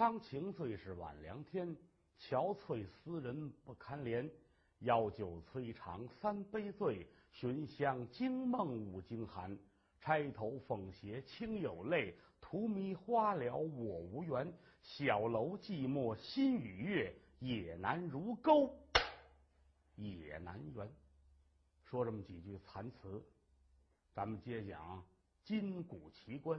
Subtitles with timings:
[0.00, 1.76] 伤情最是晚凉天，
[2.18, 4.26] 憔悴思人不堪怜。
[4.78, 9.58] 邀酒摧肠三杯醉，寻香惊梦五更寒。
[10.00, 14.50] 钗头凤斜清有泪，荼蘼花了我无缘。
[14.80, 18.74] 小楼寂寞心与月，也难如钩
[19.96, 20.90] 也难圆。
[21.84, 23.22] 说这么几句残词，
[24.14, 25.04] 咱们接讲
[25.44, 26.58] 金谷奇观。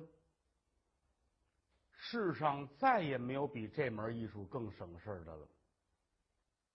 [2.04, 5.48] 世上再也没有比这门艺术更省事的了，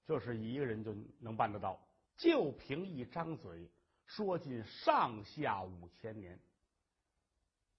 [0.04, 1.84] 就是一个人就能办得到，
[2.16, 3.68] 就凭一张嘴
[4.04, 6.38] 说尽上下五千年。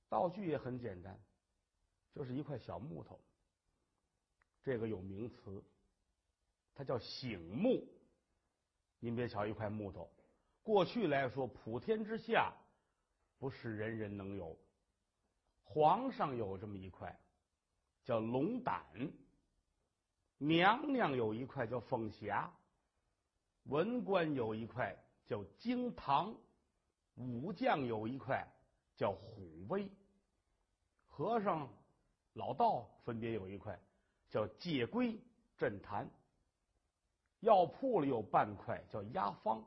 [0.10, 1.18] 道具也很简单，
[2.12, 3.18] 就是一块小木头，
[4.62, 5.64] 这个有名词，
[6.76, 7.88] 它叫醒木。
[9.00, 10.12] 您别瞧一块木头，
[10.64, 12.54] 过去来说，普天之下
[13.38, 14.60] 不是人人能有，
[15.64, 17.18] 皇上有这么一块。
[18.08, 18.86] 叫龙胆，
[20.38, 22.50] 娘娘有一块叫凤霞，
[23.64, 26.34] 文官有一块叫惊堂，
[27.16, 28.48] 武将有一块
[28.96, 29.92] 叫虎威，
[31.06, 31.68] 和尚、
[32.32, 33.78] 老道分别有一块
[34.30, 35.20] 叫戒龟
[35.58, 36.10] 镇坛，
[37.42, 39.62] 药铺里有半块叫压方，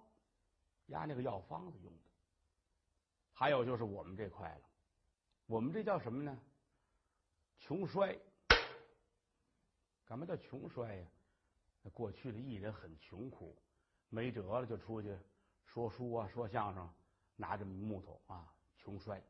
[0.87, 1.99] 压那个药方子用的，
[3.35, 4.63] 还有就是我们这块了，
[5.45, 6.35] 我们这叫什么呢？
[7.59, 8.19] 穷衰。
[10.11, 11.07] 什么叫穷衰呀？
[11.83, 13.57] 那过去的艺人很穷苦，
[14.09, 15.17] 没辙了就出去
[15.65, 16.91] 说书啊，说相声，
[17.37, 19.23] 拿着木头啊，穷衰。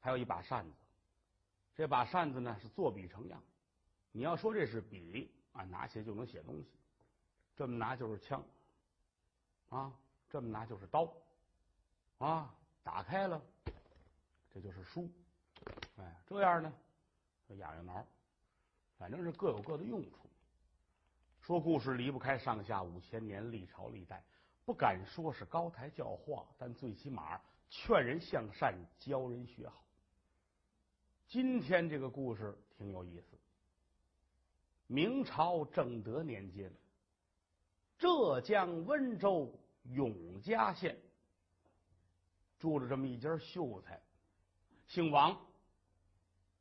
[0.00, 0.76] 还有一把扇子，
[1.76, 3.40] 这把扇子呢是作笔成样。
[4.10, 6.68] 你要说这是笔啊，拿起来就能写东西。
[7.54, 8.44] 这么拿就是枪
[9.68, 9.96] 啊，
[10.28, 11.14] 这么拿就是刀
[12.18, 13.40] 啊，打开了
[14.52, 15.08] 这就是书。
[15.96, 16.72] 哎，这样呢，
[17.50, 18.04] 痒痒挠。
[19.00, 20.28] 反正是各有各的用处。
[21.40, 24.22] 说故事离不开上下五千年，历朝历代，
[24.66, 27.40] 不敢说是高台教化，但最起码
[27.70, 29.82] 劝人向善，教人学好。
[31.26, 33.38] 今天这个故事挺有意思。
[34.86, 36.70] 明朝正德年间，
[37.96, 39.50] 浙江温州
[39.84, 40.94] 永嘉县
[42.58, 43.98] 住着这么一家秀才，
[44.86, 45.34] 姓王。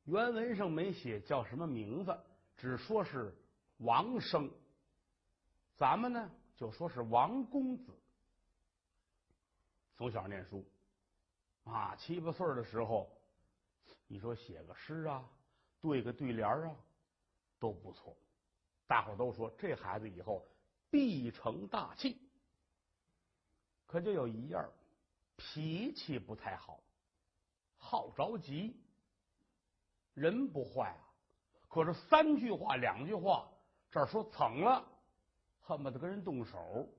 [0.06, 2.18] 原文上没写叫什么名字。
[2.59, 3.34] 只说是
[3.78, 4.52] 王生，
[5.78, 7.97] 咱们呢就说是王公子。
[9.96, 10.66] 从小念书
[11.64, 13.09] 啊，七八岁的时候，
[14.08, 15.25] 你说写个诗啊，
[15.80, 16.75] 对个对联啊，
[17.59, 18.18] 都不错。
[18.88, 20.46] 大伙都说这孩子以后
[20.90, 22.19] 必成大器。
[23.88, 24.69] 可就有一样，
[25.38, 26.81] 脾气不太好，
[27.78, 28.75] 好着急，
[30.14, 31.09] 人不坏啊。
[31.69, 33.47] 可是三句话两句话，
[33.91, 34.84] 这说蹭了，
[35.62, 36.90] 恨不得跟人动手。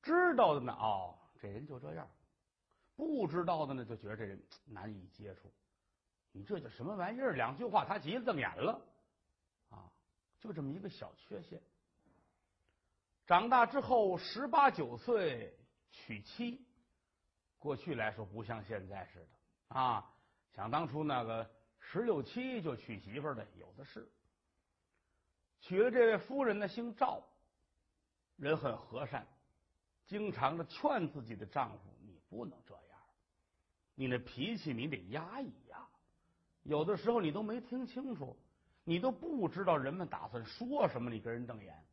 [0.00, 2.06] 知道的呢，哦，这人就这样；
[2.94, 5.52] 不知道的呢，就觉得这人难以接触。
[6.30, 7.32] 你这叫什么玩意儿？
[7.32, 8.80] 两句话他急得瞪眼了，
[9.70, 9.90] 啊，
[10.38, 11.60] 就这么一个小缺陷。
[13.26, 15.58] 长大之后十八九岁
[15.90, 16.64] 娶妻，
[17.58, 20.14] 过去来说不像现在似的啊，
[20.54, 21.50] 想当初那个。
[21.92, 24.10] 十六七就娶媳妇的有的是，
[25.60, 27.22] 娶了这位夫人呢，姓赵，
[28.36, 29.26] 人很和善，
[30.06, 32.98] 经常的劝自己的丈夫：“你不能这样，
[33.94, 35.86] 你那脾气你得压一压。
[36.62, 38.34] 有的时候你都没听清楚，
[38.84, 41.84] 你都不知道人们打算说什么，你跟人瞪眼。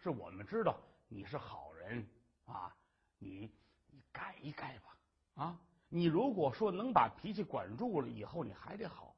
[0.00, 2.06] 是我们知道你是好人
[2.44, 2.72] 啊，
[3.18, 3.50] 你
[3.90, 4.96] 你改一改吧，
[5.34, 9.14] 啊。”你如果说能把脾气管住了，以后你还得好。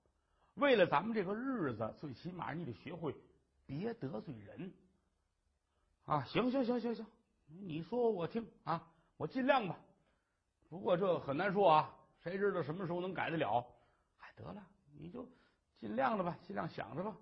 [0.54, 3.14] 为了咱们这个日子，最起码你得学会
[3.66, 4.72] 别得罪人。
[6.04, 7.06] 啊，行行行行行，
[7.46, 8.86] 你说我听啊，
[9.16, 9.76] 我尽量吧。
[10.68, 13.64] 不过这很难说啊，谁知道什么时候能改得了？
[14.18, 14.64] 哎，得了，
[14.98, 15.26] 你就
[15.78, 17.16] 尽量了吧，尽量想着吧。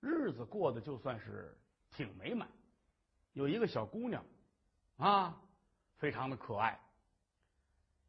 [0.00, 1.56] 日子过得就算是
[1.90, 2.48] 挺美满。
[3.32, 4.24] 有一个小姑娘
[4.96, 5.40] 啊，
[5.96, 6.80] 非常的可爱。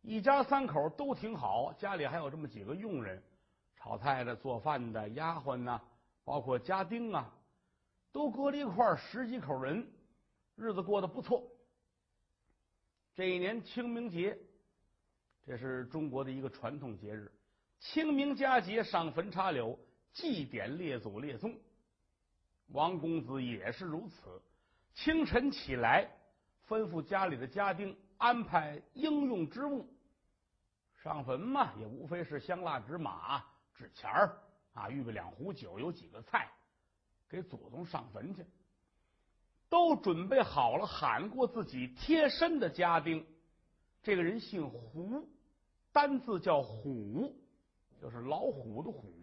[0.01, 3.21] 一家三口都挺好，家里还有这么几个佣人，
[3.75, 5.81] 炒菜的、做饭的、丫鬟呐，
[6.23, 7.29] 包括家丁啊，
[8.11, 9.85] 都搁在一块，十几口人，
[10.55, 11.43] 日子过得不错。
[13.13, 14.37] 这一年清明节，
[15.45, 17.29] 这是中国的一个传统节日，
[17.79, 19.77] 清明佳节上坟插柳，
[20.13, 21.53] 祭奠列祖列宗。
[22.67, 24.41] 王公子也是如此，
[24.93, 26.09] 清晨起来，
[26.67, 27.95] 吩咐家里的家丁。
[28.19, 29.87] 安排应用之物，
[31.01, 33.41] 上坟嘛，也无非是香蜡纸马、
[33.73, 34.37] 纸钱儿
[34.73, 36.51] 啊，预备两壶酒，有几个菜，
[37.29, 38.45] 给祖宗上坟去。
[39.69, 43.25] 都准备好了，喊过自己贴身的家丁。
[44.03, 45.25] 这个人姓胡，
[45.93, 47.33] 单字叫虎，
[48.01, 49.13] 就是老虎的虎，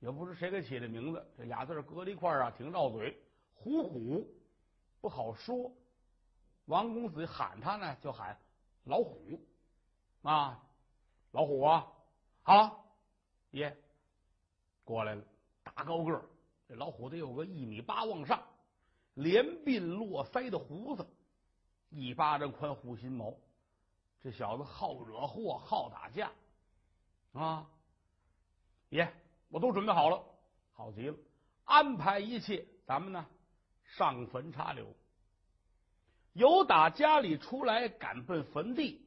[0.00, 1.26] 也不知谁给起的名字。
[1.36, 3.14] 这俩字搁在一块儿啊，挺绕嘴。
[3.52, 4.26] 虎虎
[5.02, 5.70] 不好说。
[6.68, 8.38] 王公子喊他呢，就喊
[8.84, 9.40] 老虎。
[10.22, 10.62] 啊，
[11.32, 11.86] 老虎啊，
[12.42, 12.84] 好，
[13.50, 13.76] 爷
[14.84, 15.24] 过来了，
[15.62, 16.22] 大高个儿，
[16.66, 18.42] 这老虎得有个一米八往上。
[19.14, 21.08] 连鬓络腮的胡子，
[21.88, 23.34] 一巴掌宽护心毛，
[24.20, 26.30] 这小子好惹祸，好打架。
[27.32, 27.66] 啊！
[28.90, 29.12] 爷，
[29.48, 30.22] 我都准备好了，
[30.72, 31.16] 好极了，
[31.64, 33.26] 安排一切，咱们呢
[33.84, 34.86] 上坟插柳。
[36.38, 39.04] 由打家里出来，赶奔坟地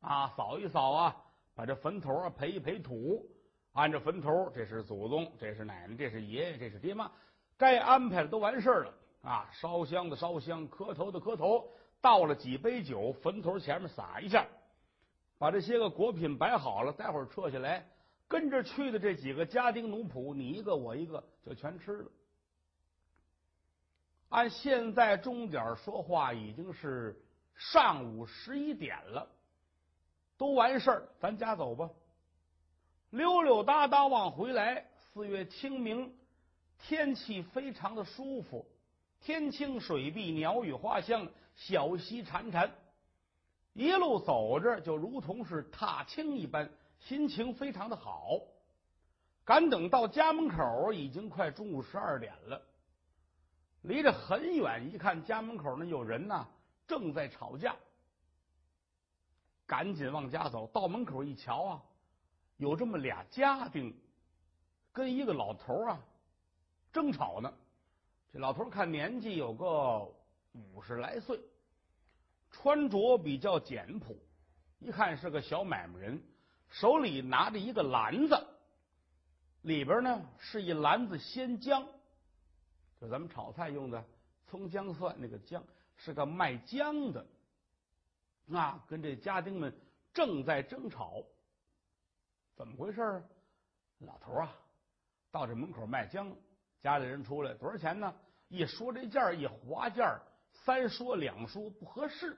[0.00, 1.16] 啊，扫一扫啊，
[1.54, 3.24] 把这坟头啊培一培土，
[3.72, 7.08] 按着坟头，这是祖宗，这是奶奶，这是爷爷，这是爹妈，
[7.56, 8.92] 该安排的都完事了。
[9.22, 11.70] 啊，烧香的烧香，磕头的磕头，
[12.00, 14.44] 倒了几杯酒，坟头前面撒一下，
[15.38, 17.88] 把这些个果品摆好了，待会儿撤下来，
[18.26, 22.10] 跟着去的这几个家丁奴仆，你一个我一个，就全吃了。
[24.28, 27.16] 按现在钟点说话，已经是
[27.54, 29.28] 上午十一点了，
[30.36, 31.88] 都完事儿，咱家走吧。
[33.10, 36.12] 溜溜达达往回来，四月清明，
[36.78, 38.66] 天气非常的舒服。
[39.20, 42.68] 天清水碧，鸟语花香，小溪潺潺，
[43.72, 46.68] 一路走着就如同是踏青一般，
[46.98, 48.40] 心情非常的好。
[49.44, 52.60] 赶等到家门口，已经快中午十二点了。
[53.86, 56.46] 离着很远，一看家门口那有人呢，
[56.88, 57.74] 正在吵架。
[59.64, 61.82] 赶紧往家走，到门口一瞧啊，
[62.56, 63.96] 有这么俩家丁
[64.92, 66.00] 跟一个老头啊
[66.92, 67.52] 争吵呢。
[68.32, 70.00] 这老头看年纪有个
[70.52, 71.40] 五十来岁，
[72.50, 74.16] 穿着比较简朴，
[74.80, 76.20] 一看是个小买卖人，
[76.68, 78.46] 手里拿着一个篮子，
[79.62, 81.86] 里边呢是一篮子鲜姜，
[83.00, 84.04] 就咱们炒菜用的
[84.46, 85.62] 葱姜蒜那个姜，
[85.96, 87.26] 是个卖姜的，
[88.52, 89.74] 啊，跟这家丁们
[90.14, 91.22] 正在争吵，
[92.54, 93.22] 怎么回事？
[93.98, 94.52] 老头啊，
[95.30, 96.32] 到这门口卖姜。
[96.82, 98.14] 家里人出来多少钱呢？
[98.48, 100.16] 一说这价一划价
[100.52, 102.36] 三说两说不合适，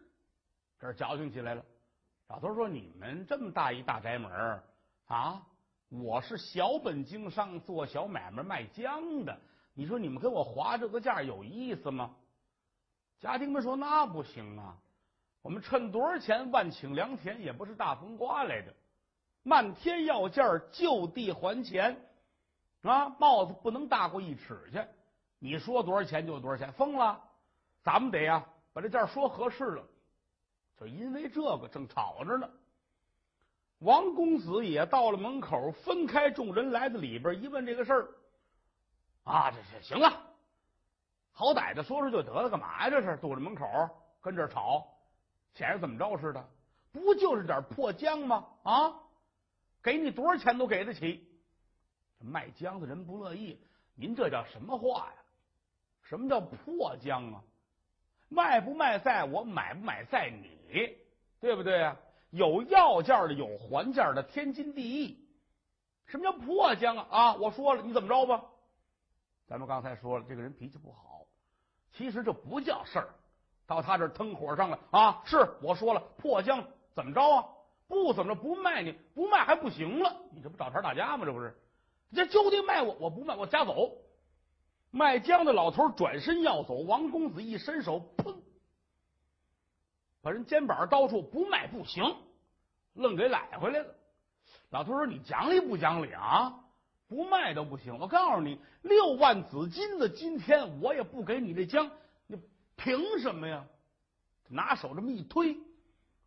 [0.78, 1.64] 这矫情起来了。
[2.28, 4.62] 老头说：“你们这么大一大宅门
[5.06, 5.46] 啊，
[5.88, 9.38] 我是小本经商，做小买卖卖姜的。
[9.78, 12.10] 你说你们跟我划这个价有意思吗？”
[13.22, 14.76] 家丁们说：“那不行啊，
[15.40, 18.74] 我们趁多少钱万顷良田也不是大风刮来的，
[19.44, 20.42] 漫天要价
[20.72, 21.96] 就地还钱。”
[22.82, 24.84] 啊，帽子不能大过一尺去。
[25.38, 27.22] 你说多少钱就多少钱，疯了！
[27.84, 29.84] 咱们得呀，把这价说合适了。
[30.80, 32.50] 就因为这个正吵着呢。
[33.78, 38.08] 王公子也到了门口，分开众人来到里边，一问这个事儿。
[39.28, 40.22] 啊，这这行啊，
[41.32, 42.90] 好歹的说说就得了，干嘛呀？
[42.90, 43.66] 这是堵着门口
[44.22, 44.86] 跟这吵，
[45.52, 46.48] 显然怎么着似的？
[46.92, 48.46] 不就是点破姜吗？
[48.62, 48.94] 啊，
[49.82, 51.28] 给你多少钱都给得起。
[52.20, 53.60] 卖姜的人不乐意，
[53.94, 55.14] 您这叫什么话呀？
[56.02, 57.42] 什么叫破姜啊？
[58.30, 60.96] 卖不卖在我，买不买在你，
[61.38, 61.96] 对不对呀？
[62.30, 65.28] 有要价的，有还价的，天经地义。
[66.06, 67.06] 什么叫破姜啊？
[67.10, 68.42] 啊，我说了，你怎么着吧？
[69.48, 71.26] 咱们刚才说了，这个人脾气不好，
[71.92, 73.08] 其实这不叫事儿，
[73.66, 75.22] 到他这儿腾火上了啊！
[75.24, 76.62] 是我说了，破姜
[76.94, 77.48] 怎么着啊？
[77.86, 81.24] 不怎么着，不卖你不卖还不行了，你这不找茬打架吗？
[81.24, 81.58] 这不是？
[82.14, 83.90] 这就得卖我，我不卖，我家走。
[84.90, 88.36] 卖姜的老头转身要走，王公子一伸手，砰，
[90.20, 92.04] 把人肩膀刀住，不卖不行，
[92.92, 93.94] 愣给揽回来了。
[94.70, 96.64] 老头说：“你讲理不讲理啊？
[97.08, 97.98] 不卖都不行。
[97.98, 101.90] 我告诉你，六万紫金子，今天我也不给你这姜，
[102.26, 102.38] 你
[102.76, 103.64] 凭什么呀？”
[104.50, 105.58] 拿手这么一推，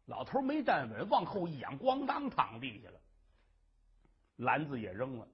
[0.06, 3.00] 老头没站稳，往后一仰，咣当躺地下了，
[4.36, 5.28] 篮子也扔了。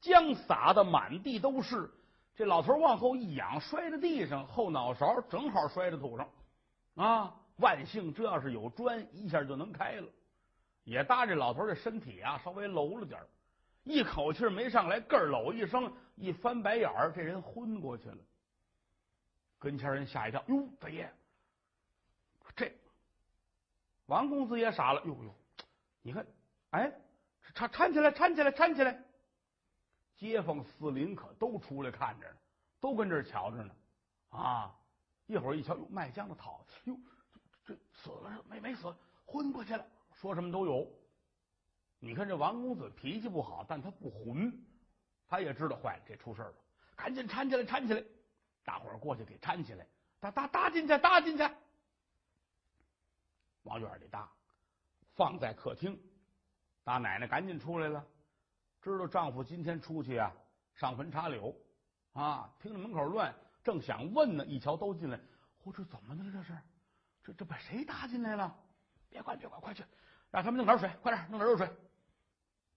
[0.00, 1.90] 姜撒的满地都是，
[2.34, 6.28] 这老头往后一仰，摔在地上，后脑勺正好摔在土上。
[6.96, 10.06] 啊，万幸这要是有砖，一下就能开了。
[10.84, 13.18] 也搭这老头的身体啊，稍微搂了点
[13.84, 18.18] 一口气没上来，咯搂一声，一翻白眼儿，这人昏过去了。
[19.58, 21.10] 跟前人吓一跳，哟，大爷，
[22.56, 22.72] 这
[24.06, 25.34] 王公子也傻了，哟哟，
[26.02, 26.26] 你看，
[26.70, 26.92] 哎，
[27.54, 29.02] 搀搀起来，搀起来，搀起来。
[30.16, 32.36] 街坊四邻可都出来看着呢，
[32.80, 33.74] 都跟这儿瞧着呢。
[34.30, 34.74] 啊，
[35.26, 36.96] 一会儿一瞧，哟，卖浆的讨，哟，
[37.66, 38.94] 这死了没没死，
[39.26, 40.90] 昏过去了，说什么都有。
[42.04, 44.52] 你看这王公子脾气不好，但他不混，
[45.26, 46.54] 他也知道坏了，这出事了，
[46.94, 48.04] 赶紧搀起来，搀起来，
[48.62, 49.86] 大伙儿过去给搀起来，
[50.20, 51.50] 搭搭搭进去，搭进去，
[53.62, 54.30] 往院里搭，
[55.14, 55.98] 放在客厅。
[56.82, 58.06] 大奶奶赶紧出来了，
[58.82, 60.30] 知道丈夫今天出去啊，
[60.74, 61.56] 上坟插柳
[62.12, 65.18] 啊，听着门口乱，正想问呢，一瞧都进来，
[65.62, 66.30] 我这怎么了？
[66.30, 66.52] 这是，
[67.22, 68.54] 这这把谁搭进来了？
[69.08, 69.82] 别管，别管，快去，
[70.30, 71.66] 让他们弄点水，快点弄点热水。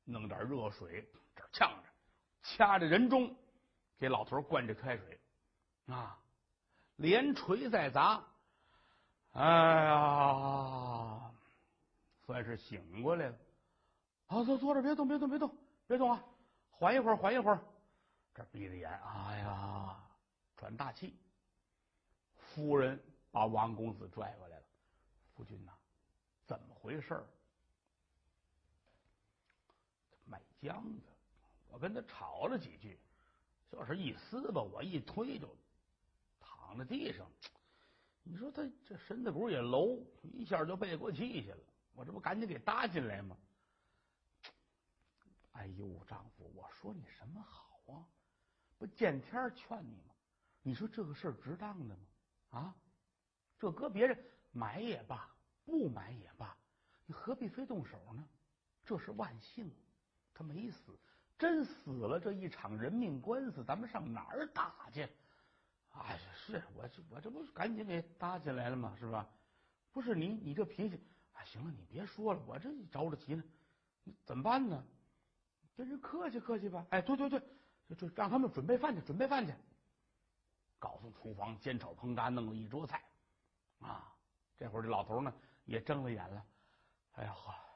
[0.09, 1.89] 弄点热水，这呛着，
[2.41, 3.35] 掐着人中，
[3.99, 5.19] 给老头灌着开水，
[5.87, 6.17] 啊，
[6.95, 8.23] 连锤再砸，
[9.33, 11.31] 哎呀，
[12.25, 13.35] 算是醒过来了。
[14.27, 16.23] 好，坐坐着，别动，别动，别动，别动啊！
[16.69, 17.59] 缓一会儿，缓一会儿。
[18.33, 19.97] 这闭着眼，哎呀，
[20.55, 21.15] 喘大气。
[22.35, 22.97] 夫人
[23.29, 24.63] 把王公子拽过来了，
[25.35, 25.71] 夫君呐，
[26.45, 27.23] 怎么回事？
[30.67, 31.03] 僵的，
[31.69, 32.99] 我跟他吵了几句，
[33.71, 35.55] 就是一撕吧，我一推就
[36.41, 37.25] 躺在地上。
[38.21, 41.57] 你说他这身子骨也柔，一下就背过气去了。
[41.93, 43.37] 我这不赶紧给搭进来吗？
[45.53, 48.03] 哎呦，丈夫，我说你什么好啊？
[48.77, 50.13] 不见天劝你吗？
[50.61, 52.05] 你说这个事儿值当的吗？
[52.49, 52.75] 啊，
[53.57, 55.33] 这搁别人买也罢，
[55.63, 56.57] 不买也罢，
[57.05, 58.27] 你何必非动手呢？
[58.83, 59.71] 这是万幸。
[60.37, 60.95] 他没死，
[61.35, 65.01] 真死了，这一场人命官司，咱们上哪儿打去？
[65.89, 68.95] 哎呀，是我这我这不是赶紧给搭进来了吗？
[68.99, 69.27] 是吧？
[69.91, 71.01] 不是你你这脾气，
[71.33, 73.43] 哎，行了，你别说了，我这着着急呢，
[74.23, 74.83] 怎么办呢？
[75.75, 76.85] 跟人客气客气吧。
[76.91, 77.41] 哎，对对对，
[77.95, 79.53] 就让他们准备饭去，准备饭去。
[80.77, 83.03] 告诉厨房煎炒烹炸，弄了一桌菜。
[83.79, 84.13] 啊，
[84.55, 85.33] 这会儿这老头呢
[85.65, 86.45] 也睁了眼了。
[87.13, 87.66] 哎呀呵。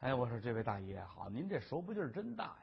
[0.00, 2.54] 哎，我说这位大爷好，您这手不劲儿真大呀！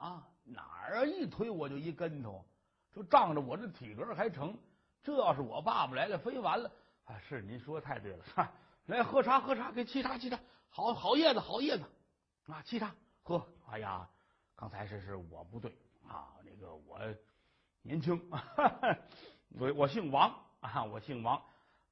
[0.00, 2.42] 啊，哪儿一推我就一跟头，
[2.90, 4.56] 就仗着我这体格还成。
[5.02, 6.70] 这要是我爸爸来了，非完了！
[7.04, 8.50] 啊，是您说太对了哈，
[8.86, 11.84] 来喝茶喝茶，给沏茶沏茶，好好叶子好叶子
[12.46, 13.46] 啊，沏茶喝。
[13.68, 14.08] 哎呀，
[14.54, 15.76] 刚才是是我不对
[16.08, 16.98] 啊，那个我
[17.82, 18.18] 年轻，
[19.50, 21.42] 我我姓王啊，我姓王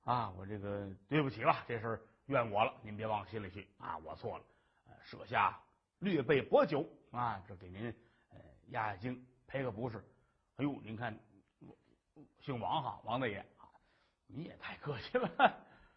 [0.04, 4.44] 啊，我这个对不起吧，这事儿怨我了，您别往心里去啊，我错了。
[5.04, 5.60] 舍下
[5.98, 7.94] 略备薄酒啊，这给您
[8.30, 9.98] 呃压压惊，赔个不是。
[10.56, 11.14] 哎呦，您看，
[12.40, 13.68] 姓王哈，王大爷啊，
[14.26, 15.54] 你也太客气了。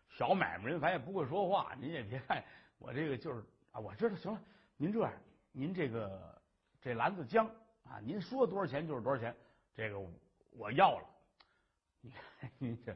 [0.09, 2.43] 小买卖人咱也不会说话，您也别看
[2.79, 4.41] 我这个就是啊，我知道行了。
[4.75, 5.13] 您这样，
[5.53, 6.41] 您这个
[6.81, 7.47] 这篮子姜
[7.85, 9.33] 啊，您说多少钱就是多少钱，
[9.73, 9.97] 这个
[10.51, 11.07] 我要了。
[12.01, 12.93] 你看您这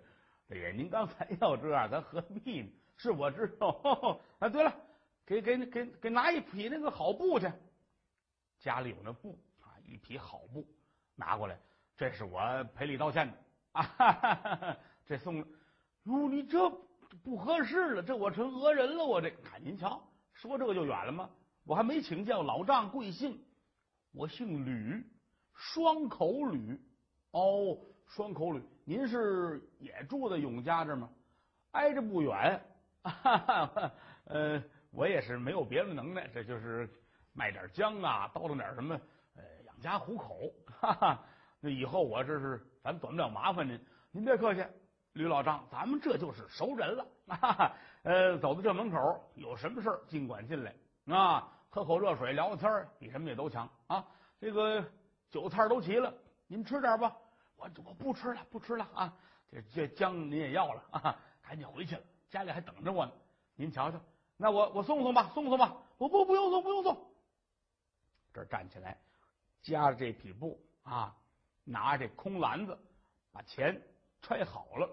[0.49, 2.69] 大爷，您刚才要这样，咱何必呢？
[2.97, 4.19] 是我知道。
[4.39, 4.75] 啊，对了。
[5.31, 7.49] 给给给给拿一匹那个好布去，
[8.59, 10.67] 家里有那布啊，一匹好布
[11.15, 11.57] 拿过来，
[11.95, 12.41] 这是我
[12.75, 13.37] 赔礼道歉的
[13.71, 15.37] 啊哈哈，这送
[16.03, 16.69] 哟，你这
[17.23, 21.29] 不合适了，这我成讹人了，我这看您瞧，说这个就远了吗？
[21.63, 23.41] 我还没请教老丈贵姓，
[24.11, 25.01] 我姓吕，
[25.53, 26.77] 双口吕
[27.31, 31.09] 哦，双口吕，您是也住在永嘉这吗？
[31.71, 32.61] 挨着不远，
[33.01, 33.93] 哈哈，
[34.25, 34.61] 呃。
[34.91, 36.89] 我也是没有别的能耐，这就是
[37.33, 38.99] 卖点姜啊，倒腾点什么，
[39.35, 40.51] 呃，养家糊口。
[40.65, 41.23] 哈哈，
[41.59, 43.79] 那以后我这是咱短不了麻烦您，
[44.11, 44.65] 您别客气，
[45.13, 47.05] 吕老丈，咱们这就是熟人了。
[47.27, 52.69] 哈哈，呃，走到这门口，有什么事儿尽管进来啊，喝口热水，聊个天
[52.99, 54.05] 比什么也都强啊。
[54.39, 54.83] 这个
[55.29, 56.13] 酒菜都齐了，
[56.47, 57.15] 您吃点吧。
[57.55, 59.13] 我我不吃了，不吃了啊。
[59.49, 63.11] 这这姜您也要了啊，赶紧回去了，家里还等着我呢。
[63.55, 63.97] 您瞧瞧。
[64.41, 66.97] 那我我送送吧，送送吧，不不不用送，不用送。
[68.33, 68.99] 这站起来，
[69.61, 71.15] 夹着这匹布啊，
[71.63, 72.75] 拿着这空篮子，
[73.31, 73.79] 把钱
[74.19, 74.89] 揣好了，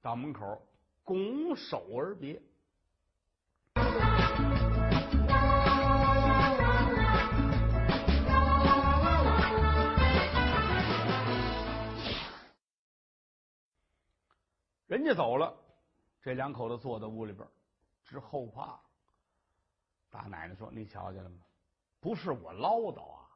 [0.00, 0.64] 到门口
[1.02, 2.40] 拱手而别。
[14.86, 15.52] 人家走了，
[16.22, 17.44] 这两口子坐在屋里边。
[18.04, 18.80] 之后怕，
[20.10, 21.38] 大奶奶说：“你瞧见了吗？
[22.00, 23.30] 不是我唠叨啊，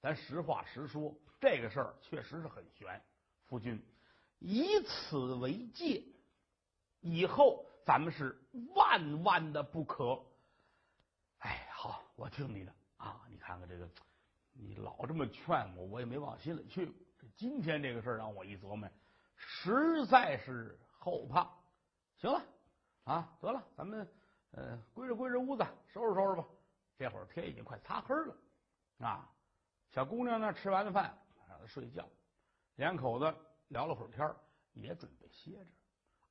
[0.00, 3.00] 咱实话实说，这个事儿确实是很悬。
[3.46, 3.80] 夫君，
[4.40, 6.02] 以此为戒，
[7.00, 8.36] 以后咱们是
[8.74, 10.20] 万万的不可。
[11.38, 13.24] 哎，好，我听你的啊！
[13.30, 13.88] 你看看这个，
[14.52, 16.92] 你老这么劝我，我也没往心里去。
[17.36, 18.90] 今天这个事儿让我一琢磨，
[19.36, 21.48] 实在是后怕。
[22.16, 22.44] 行了，
[23.08, 24.06] 啊，得了，咱们
[24.50, 26.46] 呃归置归置屋子，收拾收拾吧。
[26.98, 28.36] 这会儿天已经快擦黑了
[28.98, 29.26] 啊。
[29.90, 31.16] 小姑娘呢，吃完了饭
[31.48, 32.06] 让她睡觉，
[32.76, 33.34] 两口子
[33.68, 34.30] 聊了会儿天
[34.74, 35.70] 也准备歇着。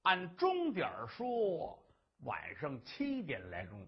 [0.03, 1.83] 按钟点说，
[2.19, 3.87] 晚上七点来钟。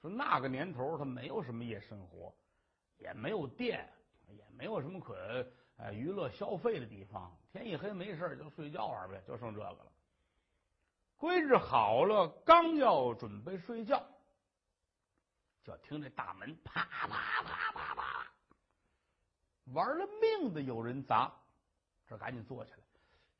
[0.00, 2.34] 说那个年头，他没有什么夜生活，
[2.96, 3.86] 也没有电，
[4.28, 5.14] 也没有什么可
[5.76, 7.36] 呃娱乐消费的地方。
[7.52, 9.92] 天一黑没事就睡觉玩呗，就剩这个了。
[11.18, 14.02] 归置好了，刚要准备睡觉，
[15.64, 18.32] 就听这大门啪啪啪啪啪，
[19.74, 21.30] 玩了命的有人砸，
[22.06, 22.78] 这赶紧坐起来。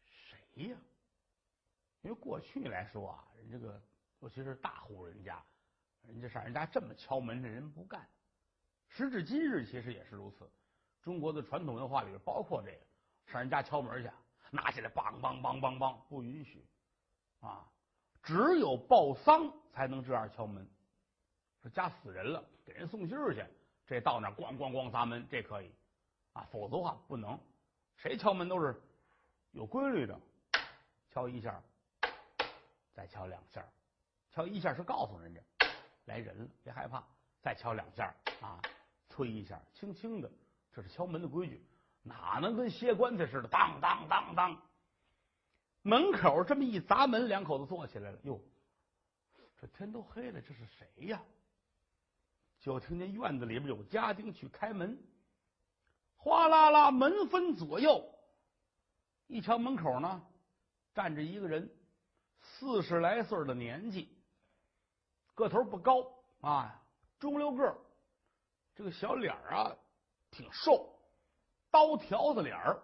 [0.04, 0.76] 谁呀？
[2.02, 3.80] 因为过去来说啊，人这个
[4.20, 5.42] 尤其是大户人家。
[6.02, 8.08] 人家上人家这么敲门，这人不干。
[8.88, 10.50] 时至今日，其实也是如此。
[11.02, 12.86] 中国的传统文化里边包括这个，
[13.30, 14.10] 上人家敲门去，
[14.50, 16.66] 拿起来梆梆梆梆梆，不允许
[17.40, 17.64] 啊！
[18.22, 20.66] 只有报丧才能这样敲门。
[21.62, 23.44] 说家死人了，给人送信去，
[23.86, 25.72] 这到那咣咣咣砸门，这可以
[26.32, 26.46] 啊。
[26.50, 27.38] 否则话不能。
[27.96, 28.80] 谁敲门都是
[29.52, 30.20] 有规律的，
[31.10, 31.60] 敲一下，
[32.94, 33.64] 再敲两下，
[34.30, 35.40] 敲一下是告诉人家。
[36.04, 37.02] 来人了，别害怕，
[37.40, 38.60] 再敲两下啊，
[39.08, 40.30] 催一下，轻轻的，
[40.72, 41.62] 这是敲门的规矩，
[42.02, 43.48] 哪能跟歇棺材似的？
[43.48, 44.62] 当当当当，
[45.82, 48.18] 门口这么一砸门，两口子坐起来了。
[48.22, 48.40] 哟，
[49.60, 51.22] 这天都黑了，这是谁呀？
[52.60, 54.98] 就听见院子里边有家丁去开门，
[56.16, 58.04] 哗啦啦，门分左右，
[59.28, 60.22] 一瞧门口呢，
[60.92, 61.70] 站着一个人，
[62.40, 64.12] 四十来岁的年纪。
[65.34, 66.04] 个头不高
[66.40, 66.82] 啊，
[67.20, 67.78] 中溜个
[68.74, 69.76] 这个小脸啊
[70.32, 70.98] 挺瘦，
[71.70, 72.82] 刀条子脸儿，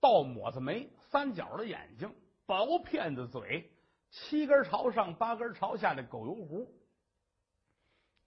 [0.00, 2.10] 倒抹子眉，三角的眼睛，
[2.46, 3.70] 薄片子嘴，
[4.10, 6.74] 七根朝上，八根朝下的狗油壶。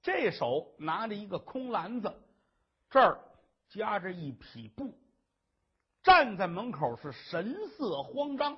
[0.03, 2.15] 这手拿着一个空篮子，
[2.91, 3.19] 这儿
[3.69, 4.95] 夹着一匹布，
[6.03, 8.55] 站在门口是神色慌张。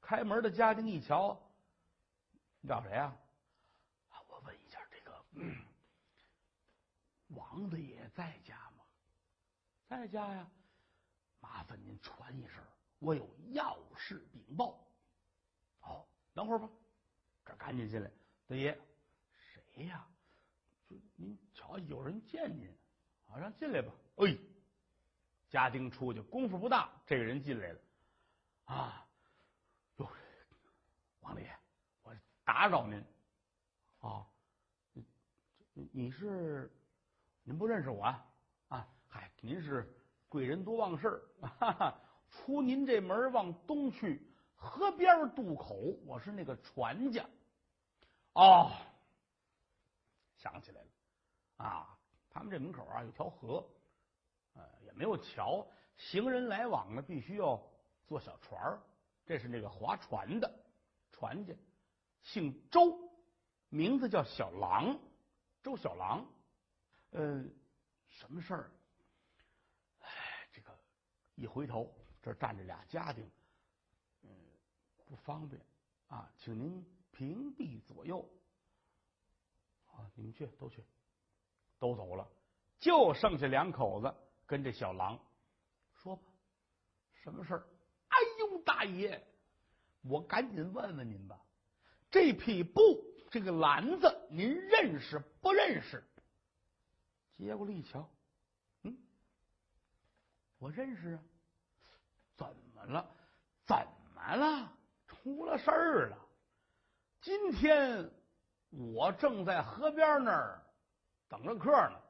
[0.00, 1.36] 开门的家丁一瞧。
[2.60, 3.12] 你找谁呀？
[4.28, 5.24] 我问一下，这个
[7.30, 8.84] 王大爷在家吗？
[9.88, 10.48] 在家呀。
[11.40, 12.64] 麻烦您传一声，
[13.04, 14.82] 我有要事禀报。
[15.78, 16.68] 好，等会儿吧。
[17.44, 18.10] 这赶紧进来，
[18.48, 18.80] 大爷，
[19.34, 20.06] 谁呀？
[21.16, 22.66] 您瞧，有人见您，
[23.26, 23.92] 啊，让进来吧。
[24.16, 24.34] 哎，
[25.50, 27.80] 家丁出去，功夫不大，这个人进来了。
[28.64, 29.06] 啊，
[29.96, 30.08] 哟，
[31.20, 31.54] 王大爷。
[32.46, 33.02] 打扰您，
[34.00, 34.26] 啊，
[35.72, 36.70] 你你是
[37.42, 38.26] 您不认识我啊？
[38.68, 39.94] 啊，嗨，您是
[40.28, 41.22] 贵人多忘事儿，
[42.34, 44.20] 出您这门往东去，
[44.56, 47.24] 河边渡口，我是那个船家。
[48.32, 48.70] 哦，
[50.36, 50.88] 想起来了，
[51.56, 53.64] 啊，他们这门口啊有条河，
[54.54, 55.66] 呃，也没有桥，
[55.96, 57.62] 行人来往呢必须要
[58.04, 58.82] 坐小船儿，
[59.24, 60.52] 这是那个划船的
[61.12, 61.54] 船家。
[62.22, 62.98] 姓周，
[63.68, 64.98] 名字叫小郎，
[65.62, 66.26] 周小郎。
[67.10, 67.44] 呃，
[68.08, 68.70] 什么事儿？
[70.00, 70.08] 哎，
[70.52, 70.76] 这个
[71.36, 73.22] 一回头，这站着俩家丁，
[74.22, 74.30] 嗯，
[75.04, 75.60] 不方便
[76.08, 76.82] 啊，请您
[77.12, 78.26] 屏蔽左右。
[79.92, 80.82] 啊，你们去，都去，
[81.78, 82.26] 都走了，
[82.80, 84.10] 就剩下两口子
[84.46, 85.20] 跟这小狼
[85.92, 86.22] 说吧，
[87.12, 87.66] 什么事儿？
[88.08, 89.22] 哎呦，大爷，
[90.00, 91.38] 我赶紧问问您吧。
[92.10, 96.02] 这匹布，这个篮子，您认识不认识？
[97.36, 98.08] 接过来一瞧，
[98.84, 98.96] 嗯，
[100.56, 101.22] 我认识啊。
[102.36, 103.08] 怎么了？
[103.66, 103.76] 怎
[104.14, 104.72] 么了？
[105.06, 106.18] 出了事儿了。
[107.20, 108.10] 今天
[108.70, 110.62] 我正在河边那儿
[111.28, 112.00] 等着客呢，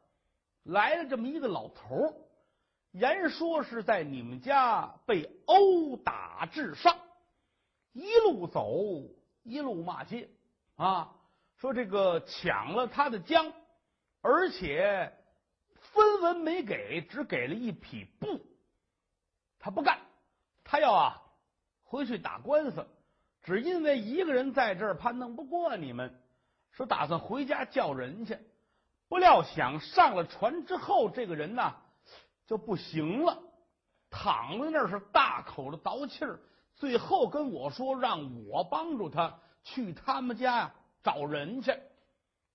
[0.64, 2.14] 来了这么一个老头
[2.92, 6.98] 言说是在你们家被殴打致伤，
[7.92, 8.70] 一路走。
[9.46, 10.26] 一路骂街
[10.76, 11.14] 啊！
[11.58, 13.52] 说这个抢了他的姜，
[14.22, 15.12] 而且
[15.74, 18.40] 分文没给，只给了一匹布。
[19.58, 20.00] 他不干，
[20.64, 21.22] 他要啊
[21.84, 22.86] 回去打官司。
[23.42, 26.18] 只因为一个人在这儿，怕弄不过你们，
[26.72, 28.38] 说打算回家叫人去。
[29.06, 31.76] 不料想上了船之后，这个人呢
[32.46, 33.38] 就不行了，
[34.08, 36.40] 躺在那儿是大口的倒气儿。
[36.74, 41.78] 最后跟我说，让我帮助他去他们家呀找人去，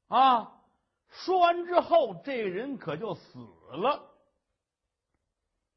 [0.08, 0.60] 啊，
[1.08, 3.40] 说完之后，这人可就死
[3.72, 4.04] 了。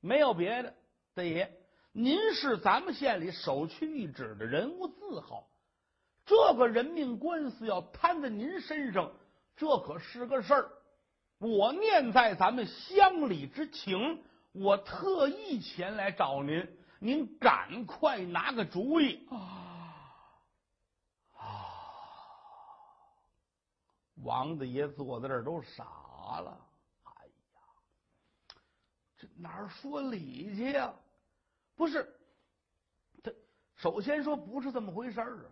[0.01, 0.75] 没有别的，
[1.15, 1.62] 大爷，
[1.93, 5.47] 您是咱们县里首屈一指的人物字号，
[6.25, 9.13] 这个人命官司要摊在您身上，
[9.55, 10.71] 这可是个事儿。
[11.39, 16.67] 我念在咱们乡里之情，我特意前来找您，
[16.99, 19.37] 您赶快拿个主意啊！
[21.37, 21.45] 啊！
[24.23, 25.85] 王大爷坐在这儿都傻
[26.41, 26.59] 了。
[27.03, 27.61] 哎呀，
[29.19, 30.91] 这哪儿说理去呀？
[31.83, 32.15] 不是，
[33.25, 33.33] 他
[33.75, 35.51] 首先说不是这么回事儿啊。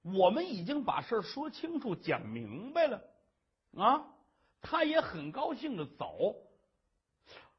[0.00, 3.04] 我们已经把事儿说清楚、讲明白了
[3.76, 4.02] 啊。
[4.62, 6.34] 他也很高兴的走，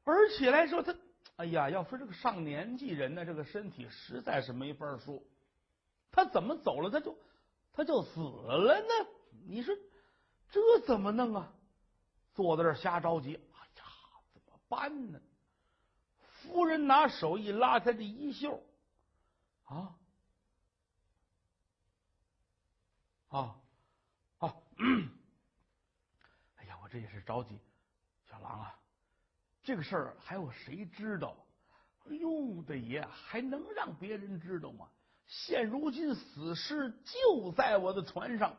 [0.02, 0.92] 而且来说他，
[1.36, 5.22] 哎呀，要说这个上年纪人呢，这个身体实在是没法说。
[6.10, 7.16] 他怎么走了，他就
[7.72, 9.08] 他就死了呢？
[9.46, 9.72] 你说
[10.50, 11.52] 这怎么弄啊？
[12.34, 13.36] 坐在这儿瞎着急。
[13.36, 13.84] 哎呀，
[14.32, 15.20] 怎么办呢？
[16.44, 18.62] 夫人拿手一拉他的衣袖，
[19.64, 19.94] 啊
[23.28, 23.56] 啊
[24.38, 24.54] 啊！
[26.56, 27.58] 哎呀，我这也是着急，
[28.30, 28.78] 小郎啊，
[29.62, 31.36] 这个事儿还有谁知道？
[32.06, 34.88] 哎呦，大爷，还能让别人知道吗？
[35.26, 38.54] 现如今死尸就在我的船上，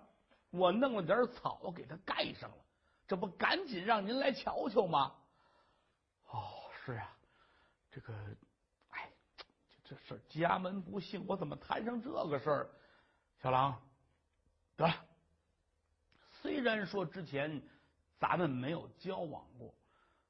[0.50, 2.58] 我弄了点草给他盖上了，
[3.08, 5.16] 这不赶紧让您来瞧瞧吗？
[6.32, 7.15] 哦，是啊，
[7.96, 8.14] 这个，
[8.90, 9.10] 哎，
[9.86, 12.70] 这事家门不幸，我怎么摊上这个事儿？
[13.42, 13.82] 小郎，
[14.76, 14.94] 得了，
[16.42, 17.62] 虽然说之前。
[18.18, 19.76] 咱们没有交往过，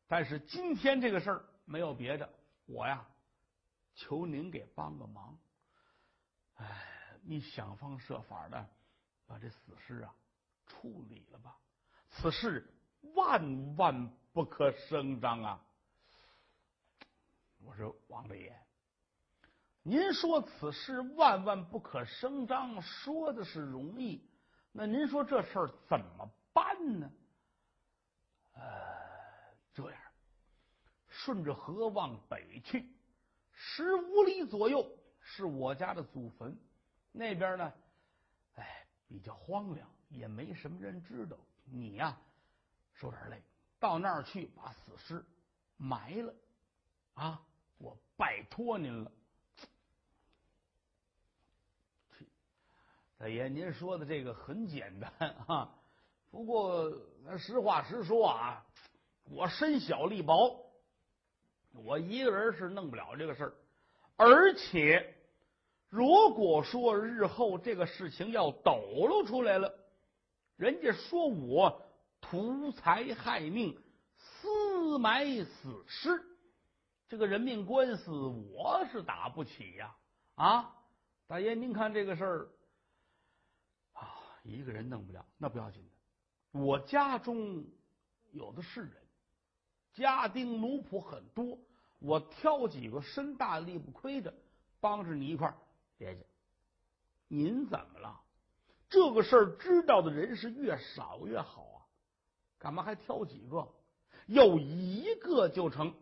[0.07, 2.27] 但是今天这个事儿没有别的，
[2.65, 3.05] 我呀，
[3.93, 5.37] 求您给帮个忙。
[6.55, 6.65] 哎，
[7.21, 8.67] 你想方设法的
[9.27, 10.13] 把这死尸啊
[10.65, 11.55] 处理了吧，
[12.09, 12.67] 此事
[13.13, 15.64] 万万不可声张啊！
[17.65, 18.55] 我说王大爷，
[19.81, 24.23] 您说此事万万不可声张，说的是容易，
[24.71, 27.11] 那您说这事儿怎么办呢？
[28.53, 28.61] 呃，
[29.73, 29.99] 这样，
[31.07, 32.87] 顺着河往北去，
[33.51, 34.87] 十五里左右
[35.19, 36.57] 是我家的祖坟。
[37.11, 37.73] 那边呢，
[38.55, 41.35] 哎，比较荒凉，也没什么人知道。
[41.65, 42.15] 你呀，
[42.93, 43.41] 受点累，
[43.79, 45.25] 到那儿去把死尸
[45.77, 46.33] 埋了
[47.15, 47.41] 啊！
[48.17, 49.11] 拜托您了。
[53.17, 55.11] 大爷，您说的这个很简单
[55.47, 55.73] 啊。
[56.31, 56.91] 不过，
[57.37, 58.65] 实话实说啊，
[59.29, 60.69] 我身小力薄，
[61.71, 63.53] 我一个人是弄不了这个事儿。
[64.17, 65.15] 而且，
[65.89, 69.73] 如果说日后这个事情要抖露出来了，
[70.57, 71.81] 人家说我
[72.19, 73.81] 图财害命、
[74.17, 76.21] 私埋死尸，
[77.15, 79.95] 这个人命官司我是打不起呀！
[80.35, 80.75] 啊，
[81.27, 82.49] 大爷，您看这个事儿
[83.93, 86.59] 啊，一个人弄不了，那不要紧的。
[86.59, 87.63] 我家中
[88.33, 88.91] 有的是人，
[89.93, 91.57] 家丁奴仆很多，
[91.99, 94.33] 我挑几个身大力不亏的，
[94.81, 95.55] 帮着你一块儿。
[95.97, 96.27] 别介，
[97.29, 98.19] 您怎么了？
[98.89, 101.79] 这个事儿知道的人是越少越好啊！
[102.59, 103.65] 干嘛还挑几个？
[104.25, 105.93] 有一个就成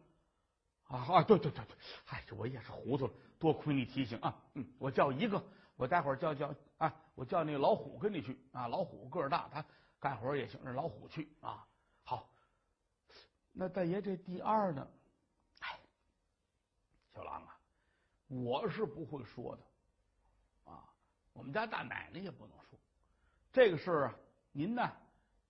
[0.87, 1.23] 啊啊！
[1.23, 1.75] 对对对对，
[2.07, 4.41] 哎，我也是糊涂了，多亏你提醒啊！
[4.53, 5.43] 嗯，我叫一个，
[5.75, 9.65] 我待会儿叫叫啊，我叫那个老虎跟你去啊，老虎个儿大，他。
[9.99, 11.65] 干活也行，让老虎去啊！
[12.03, 12.29] 好，
[13.53, 14.85] 那大爷这第二呢？
[15.61, 15.79] 哎，
[17.13, 17.57] 小狼啊，
[18.27, 19.63] 我是不会说的
[20.69, 20.83] 啊。
[21.31, 22.77] 我们家大奶奶也不能说
[23.53, 24.15] 这个事儿啊。
[24.51, 24.91] 您呢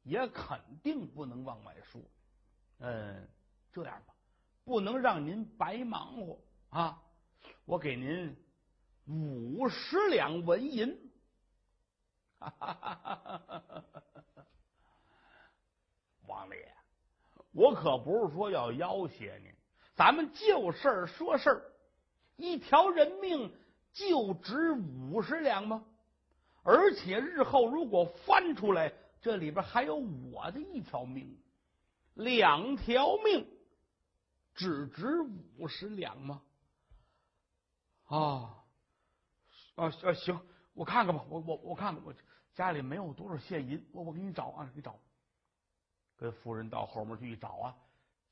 [0.03, 1.99] 也肯定不能往外说。
[2.77, 3.27] 嗯，
[3.71, 4.12] 这样吧，
[4.63, 7.01] 不能让您白忙活啊。
[7.65, 8.35] 我给您
[9.05, 11.11] 五十两纹银。
[12.39, 13.83] 哈哈哈哈哈哈！
[16.27, 16.73] 王爷，
[17.53, 19.53] 我可不是说要要挟您，
[19.95, 21.71] 咱们就事儿说事儿，
[22.35, 23.49] 一条人命
[23.93, 25.85] 就值五十两吗？
[26.63, 31.37] 而且日后如果翻出来，这里边还有我的一条命，
[32.15, 33.47] 两条命
[34.53, 35.21] 只值
[35.57, 36.41] 五十两吗？
[38.05, 38.63] 啊
[39.75, 40.13] 啊啊！
[40.13, 40.39] 行，
[40.73, 42.13] 我看看吧，我我我看看，我
[42.53, 44.99] 家里没有多少现银，我我给你找啊，给你找。
[46.15, 47.75] 跟夫人到后面去一找啊，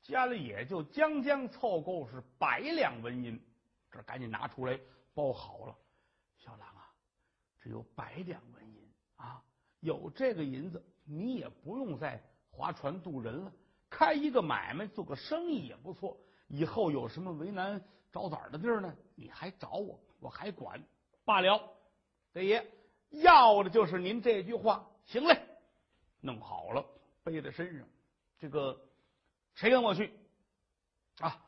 [0.02, 3.42] 家里也就将将凑够是百两纹银，
[3.90, 4.78] 这赶紧拿出来
[5.14, 5.76] 包好了。
[6.36, 6.94] 小郎啊，
[7.58, 9.42] 只有百两纹银啊，
[9.80, 13.52] 有这个银子，你也不用再划船渡人了，
[13.92, 16.16] 开一个买卖，做个生意也不错。
[16.48, 17.78] 以后有什么为难
[18.10, 18.96] 找枣的地儿呢？
[19.14, 20.82] 你还找我，我还管
[21.26, 21.60] 罢了。
[22.32, 22.66] 大爷
[23.10, 24.88] 要的就是您这句话。
[25.04, 25.38] 行嘞，
[26.22, 26.82] 弄好了，
[27.22, 27.86] 背在身上。
[28.38, 28.80] 这个
[29.54, 30.10] 谁跟我去？
[31.18, 31.44] 啊，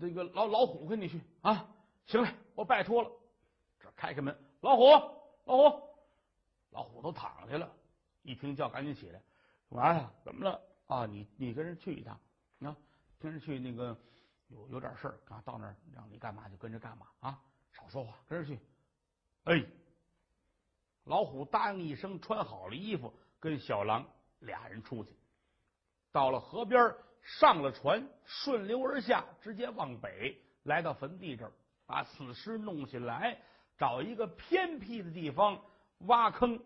[0.00, 1.68] 这个老老虎跟你去啊。
[2.06, 3.10] 行嘞，我拜托了。
[3.78, 4.90] 这开开门，老虎，
[5.44, 5.82] 老虎，
[6.70, 7.72] 老虎都躺下了。
[8.22, 9.22] 一听叫，赶紧起来。
[9.70, 10.10] 干嘛呀？
[10.24, 10.60] 怎么了？
[10.86, 12.18] 啊，你你跟人去一趟
[12.60, 12.76] 啊，
[13.18, 13.96] 跟人去那个
[14.48, 17.40] 有有点事儿啊，到那儿让你干嘛就跟着干嘛啊，
[17.72, 18.60] 少说话，跟着去。
[19.44, 19.64] 哎，
[21.04, 24.06] 老虎答应一声，穿好了衣服，跟小狼
[24.40, 25.16] 俩人出去，
[26.12, 31.52] 到了河边，上了船，顺流而下，直接往北，来到坟地这儿，
[31.86, 33.40] 把死尸弄下来，
[33.76, 35.60] 找一个偏僻的地方
[36.06, 36.60] 挖坑，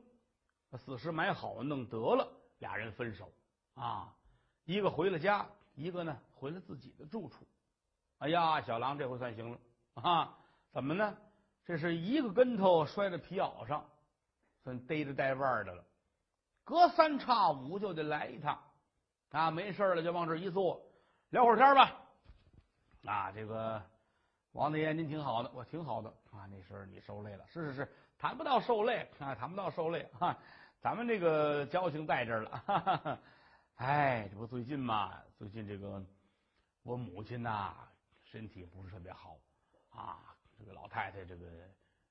[0.70, 2.30] 把死尸埋好，弄得了。
[2.58, 3.32] 俩人分手
[3.80, 4.14] 啊，
[4.64, 7.46] 一个回了家，一个呢回了自己的住处。
[8.18, 9.58] 哎呀，小狼这回算行了
[9.94, 10.36] 啊！
[10.70, 11.16] 怎么呢？
[11.64, 13.82] 这是一个跟头摔在皮袄上，
[14.62, 15.82] 算逮着带腕的了。
[16.62, 18.62] 隔三差五就得来一趟
[19.30, 20.78] 啊，没事了就往这一坐，
[21.30, 21.96] 聊会儿天吧。
[23.06, 23.82] 啊，这个
[24.52, 26.46] 王大爷您挺好的，我挺好的啊。
[26.50, 27.88] 那时候你受累了，是是是，
[28.18, 30.36] 谈不到受累啊，谈不到受累啊。
[30.82, 33.20] 咱们这个交情在这儿了，
[33.80, 35.10] 哎，这不最近嘛？
[35.38, 36.04] 最近这个
[36.82, 37.74] 我母亲呐，
[38.22, 39.38] 身体不是特别好
[39.88, 40.36] 啊。
[40.58, 41.46] 这个老太太这个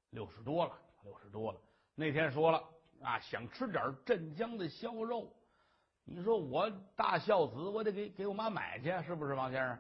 [0.10, 1.62] 六十多了，六十多了。
[1.94, 2.64] 那天说了
[3.04, 5.32] 啊，想吃点镇江的烧肉。
[6.06, 9.78] 你说我大孝子，我得给给我妈买去，是不是王先生？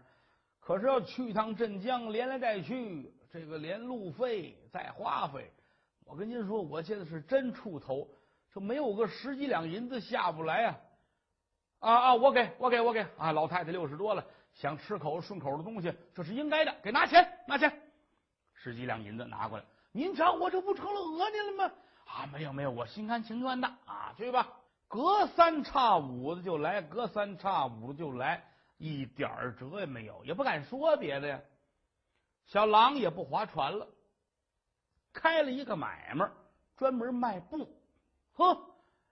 [0.59, 5.51] 可是要去一趟镇江，连来带去，这个连路费再花费，
[6.05, 8.07] 我跟您说，我现在是真出头。
[8.53, 10.79] 这没有个十几两银子下不来呀！
[11.79, 13.31] 啊啊，我给我给我给啊！
[13.31, 16.75] 老太太六十多了，想吃口顺口的东西，这是应该的。
[16.83, 17.81] 给拿钱，拿钱，
[18.53, 19.63] 十几两银子拿过来。
[19.91, 21.73] 您瞧，我这不成了讹您了吗？
[22.05, 24.47] 啊，没有没有，我心甘情愿的啊，去吧。
[24.87, 28.43] 隔三差五的就来，隔三差五的就来，
[28.77, 31.39] 一点辙也没有，也不敢说别的呀。
[32.47, 33.87] 小狼也不划船了，
[35.13, 36.29] 开了一个买卖，
[36.75, 37.69] 专门卖布。
[38.33, 38.59] 呵，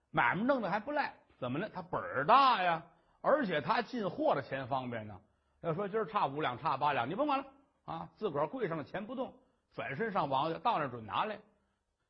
[0.09, 1.69] 买卖弄得还不赖，怎么呢？
[1.71, 2.83] 他本儿大呀，
[3.21, 5.19] 而且他进货的钱方便呢。
[5.61, 7.45] 要说今儿差五两，差八两，你甭管了
[7.85, 9.33] 啊，自个儿柜上的钱不动，
[9.73, 11.39] 转身上王家，到那准拿来。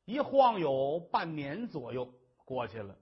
[0.06, 2.10] 一晃有半年左右
[2.44, 2.96] 过去了，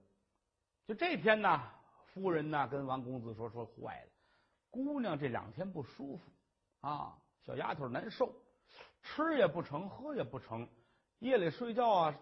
[0.85, 1.61] 就这天呢，
[2.07, 4.09] 夫人呢跟王公子说：“说坏了，
[4.69, 6.23] 姑娘这两天不舒服
[6.81, 8.35] 啊，小丫头难受，
[9.01, 10.67] 吃也不成，喝也不成，
[11.19, 12.13] 夜里睡觉啊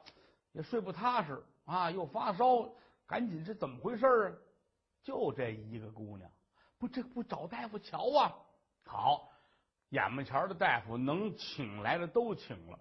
[0.52, 2.70] 也睡不踏实。”啊，又发烧，
[3.08, 4.34] 赶紧，这怎么回事啊？
[5.04, 6.32] 就这一个姑娘，
[6.80, 8.34] 不，这不找大夫瞧啊？
[8.86, 9.30] 好，
[9.90, 12.80] 眼巴前的大夫能请来的都请了，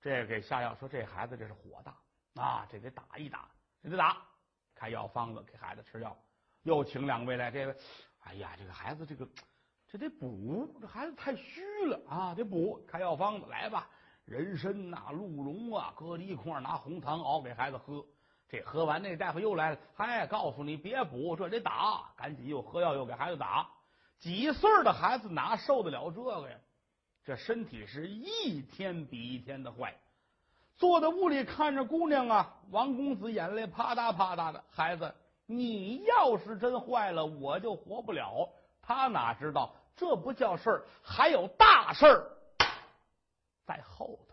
[0.00, 3.48] 这给下药，说这孩子这是火大啊，这得打一打，
[3.80, 4.16] 这得打，
[4.74, 6.16] 开药方子给孩子吃药。
[6.62, 7.76] 又请两位来，这位，
[8.20, 9.28] 哎呀，这个孩子这个
[9.86, 13.88] 这得补，这孩子太虚了啊，得补，开药方子来吧。
[14.24, 18.04] 人参呐，鹿茸啊，搁在一块拿红糖熬给孩子喝。
[18.52, 23.66] 这喝完，那大夫又来了，嗨，告诉你别补，这得打，赶紧又喝药又给孩子打。
[24.18, 26.56] 几岁的孩子哪受得了这个呀？
[27.24, 29.96] 这身体是一天比一天的坏。
[30.76, 34.62] 坐在屋里看着姑娘啊，王公子眼泪啪嗒啪嗒的。
[34.68, 35.14] 孩子，
[35.46, 38.50] 你要是真坏了，我就活不了。
[38.82, 42.30] 他哪知道这不叫事儿，还有大事儿。
[43.64, 44.31] 在后头。